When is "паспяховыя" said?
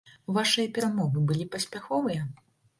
1.55-2.21